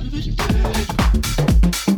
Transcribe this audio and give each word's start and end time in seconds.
television. 0.00 1.97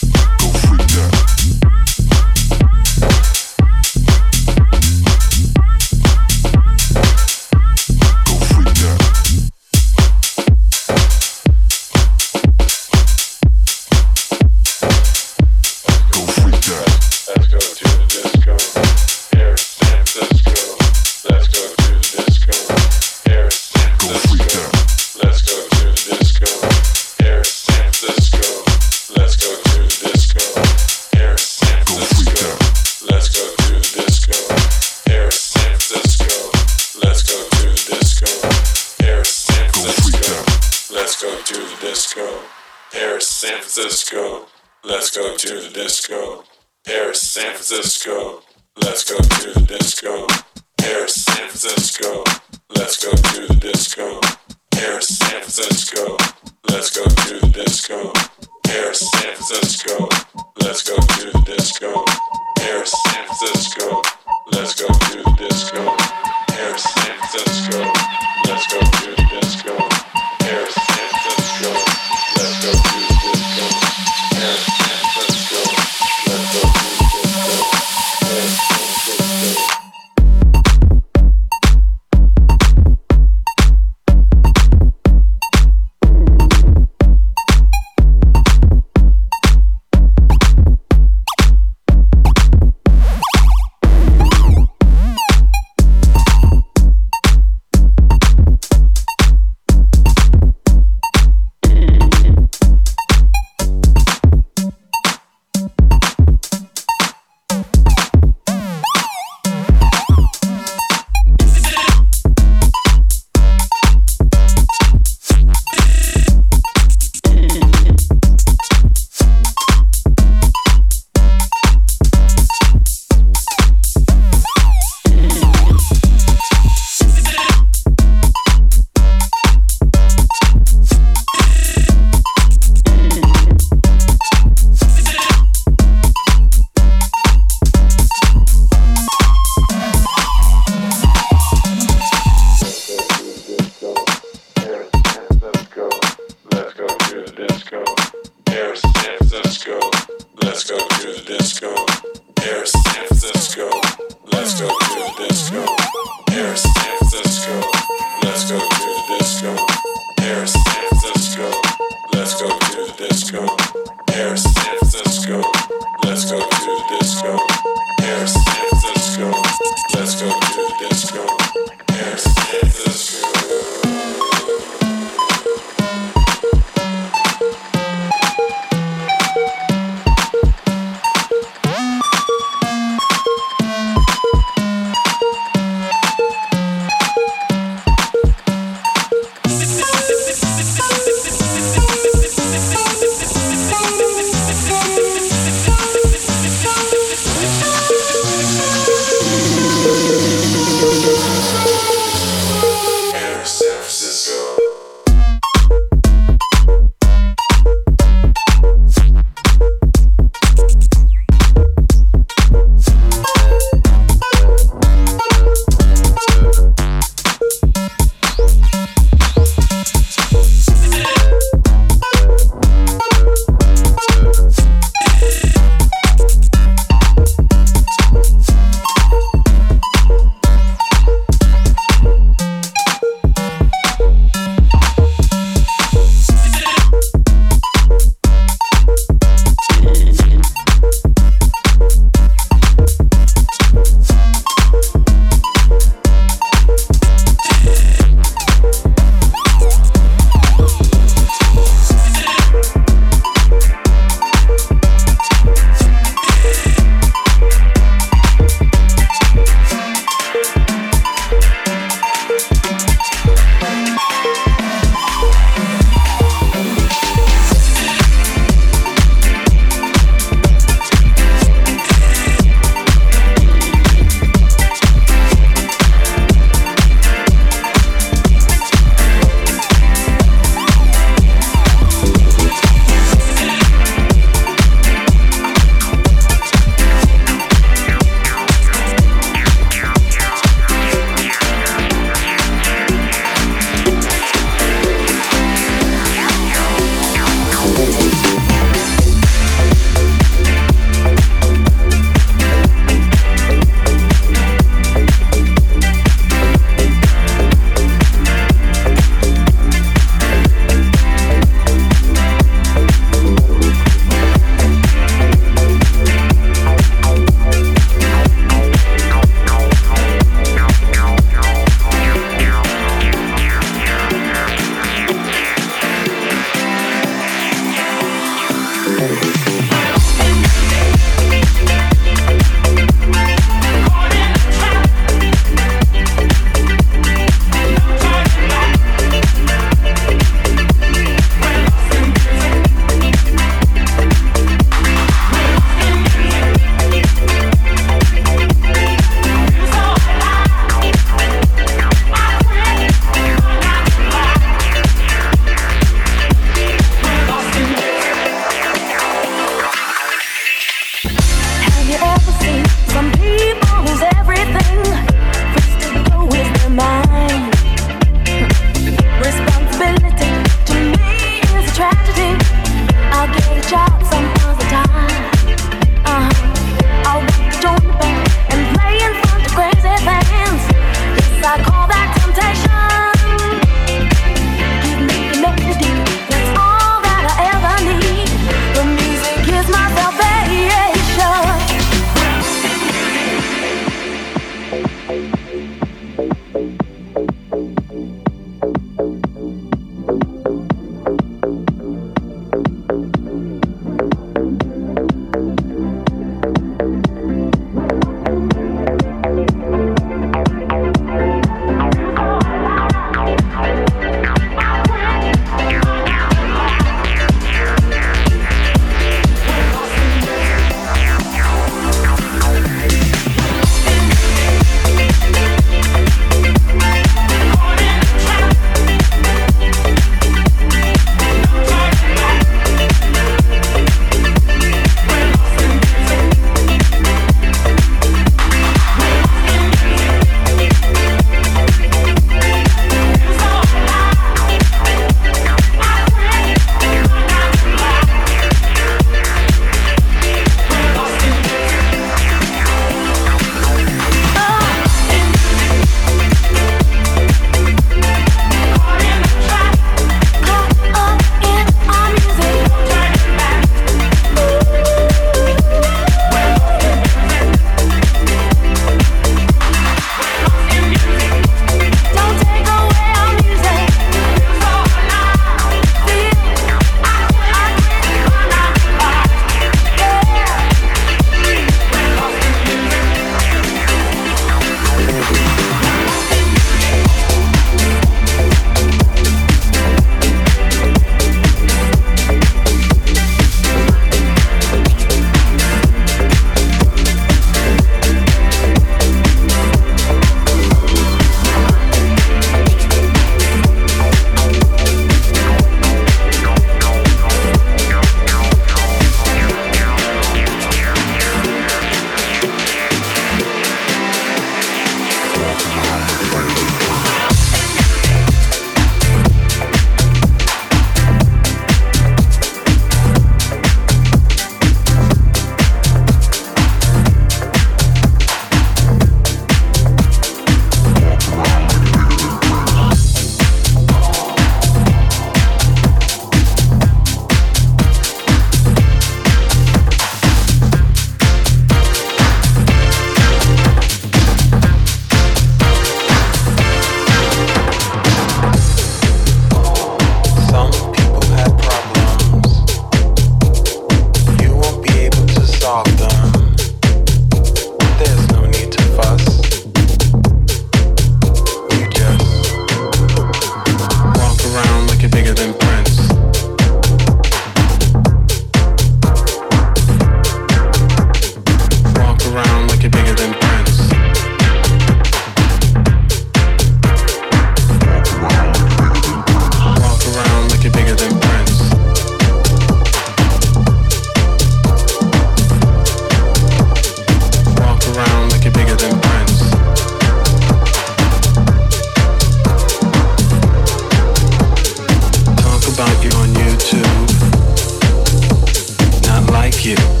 you. 599.65 600.00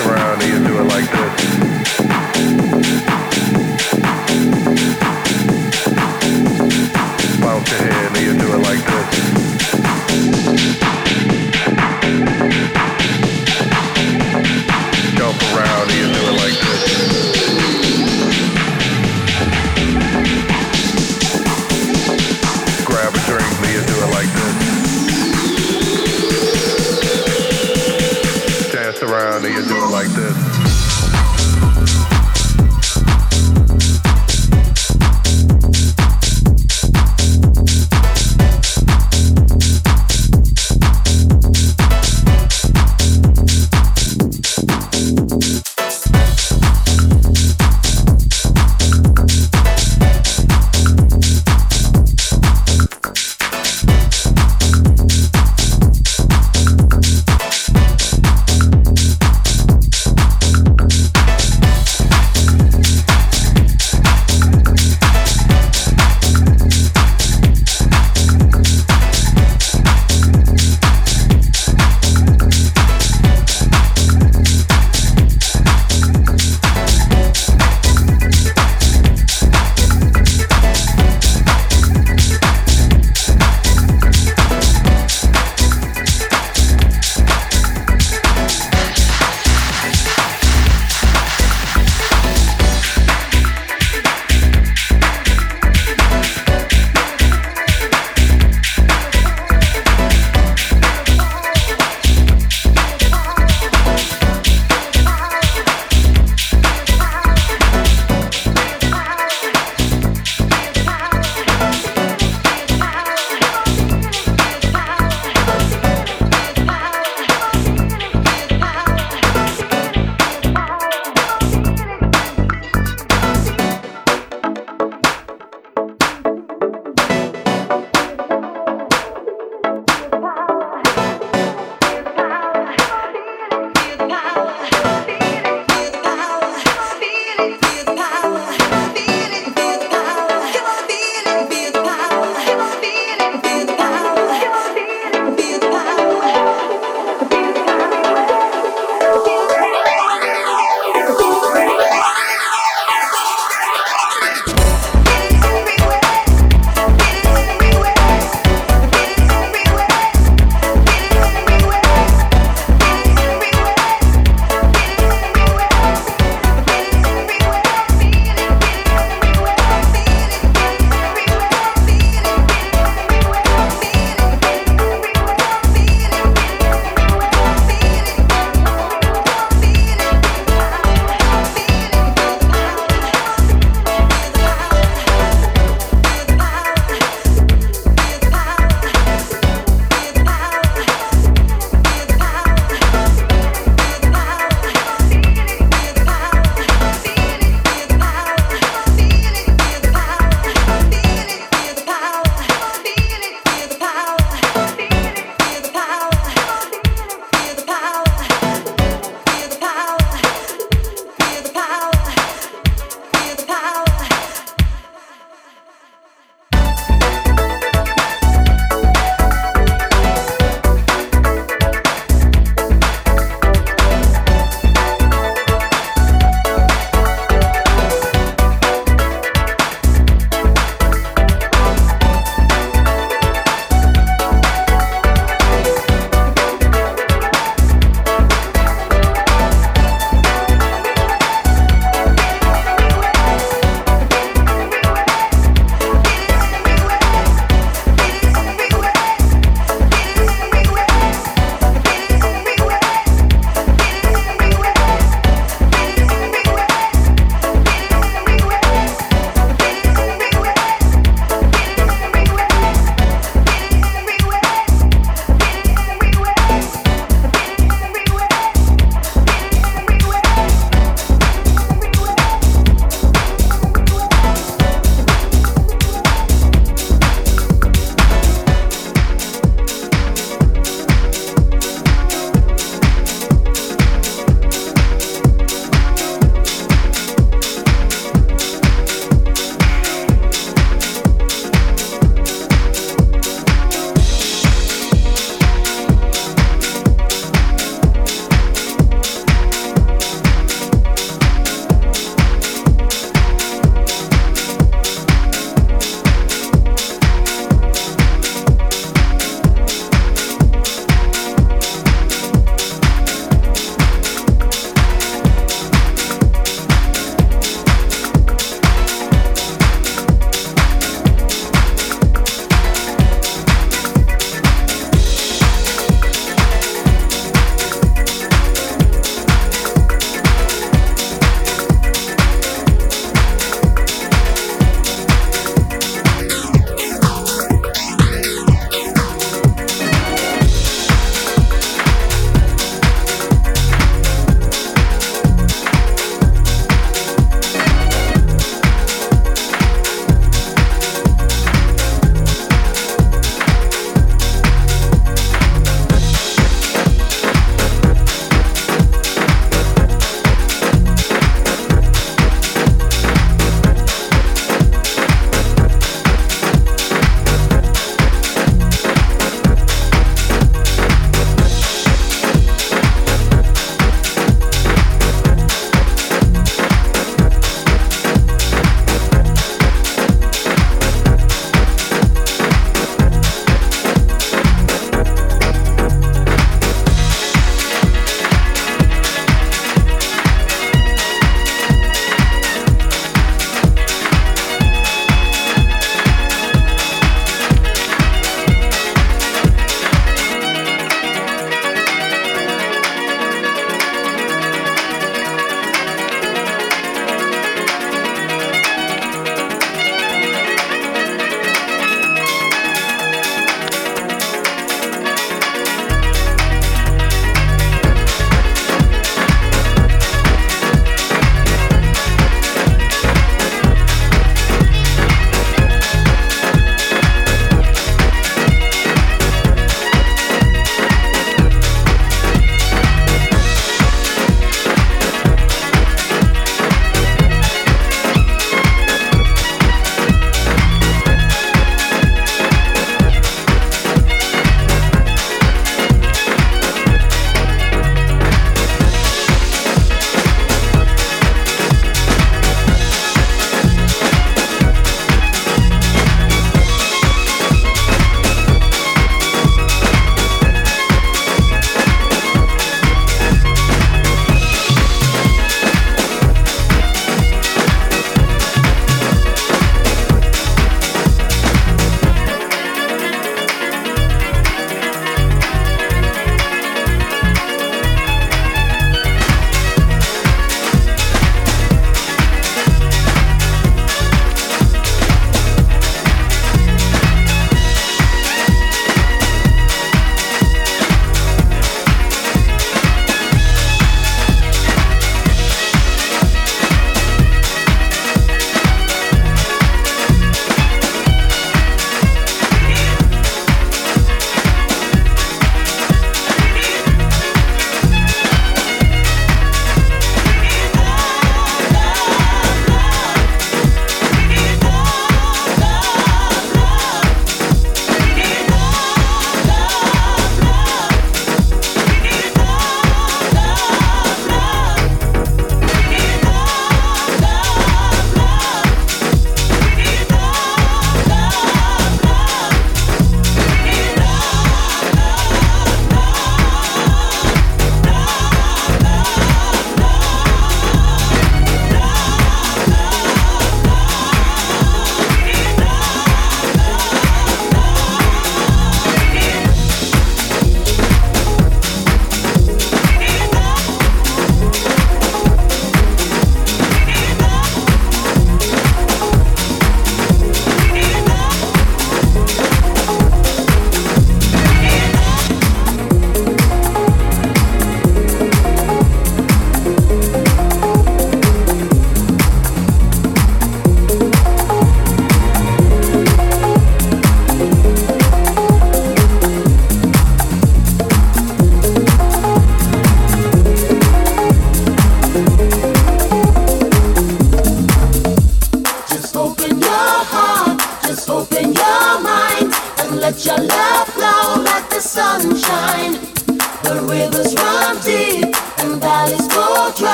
around, 0.00 0.42
you 0.42 0.58
do 0.64 0.78
it 0.78 0.84
like 0.84 1.10
this. 1.10 1.57